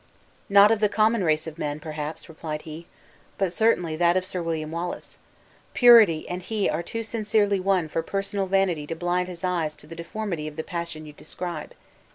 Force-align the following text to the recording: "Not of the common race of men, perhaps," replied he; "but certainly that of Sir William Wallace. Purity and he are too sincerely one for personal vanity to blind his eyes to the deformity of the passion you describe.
"Not 0.49 0.71
of 0.71 0.79
the 0.79 0.89
common 0.89 1.23
race 1.23 1.45
of 1.45 1.59
men, 1.59 1.79
perhaps," 1.79 2.27
replied 2.27 2.63
he; 2.63 2.87
"but 3.37 3.53
certainly 3.53 3.95
that 3.97 4.17
of 4.17 4.25
Sir 4.25 4.41
William 4.41 4.71
Wallace. 4.71 5.19
Purity 5.75 6.27
and 6.27 6.41
he 6.41 6.67
are 6.67 6.81
too 6.81 7.03
sincerely 7.03 7.59
one 7.59 7.87
for 7.87 8.01
personal 8.01 8.47
vanity 8.47 8.87
to 8.87 8.95
blind 8.95 9.27
his 9.27 9.43
eyes 9.43 9.75
to 9.75 9.85
the 9.85 9.95
deformity 9.95 10.47
of 10.47 10.55
the 10.55 10.63
passion 10.63 11.05
you 11.05 11.13
describe. 11.13 11.75